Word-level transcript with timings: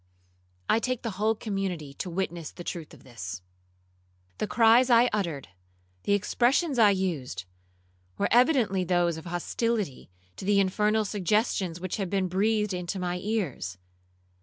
I 0.67 0.79
take 0.79 1.03
the 1.03 1.11
whole 1.21 1.35
community 1.35 1.93
to 1.93 2.09
witness 2.09 2.49
the 2.49 2.63
truth 2.63 2.91
of 2.91 3.03
this. 3.03 3.43
The 4.39 4.47
cries 4.47 4.89
I 4.89 5.11
uttered, 5.13 5.49
the 6.05 6.13
expressions 6.13 6.79
I 6.79 6.89
used, 6.89 7.45
were 8.17 8.27
evidently 8.31 8.83
those 8.83 9.17
of 9.17 9.25
hostility 9.27 10.09
to 10.37 10.45
the 10.45 10.59
infernal 10.59 11.05
suggestions 11.05 11.79
which 11.79 11.97
had 11.97 12.09
been 12.09 12.27
breathed 12.29 12.73
into 12.73 12.97
my 12.97 13.19
ears. 13.19 13.77